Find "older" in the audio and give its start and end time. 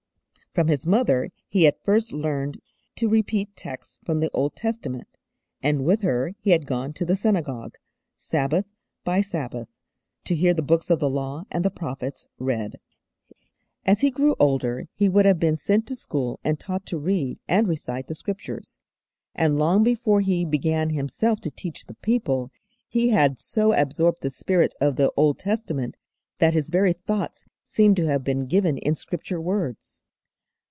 14.39-14.89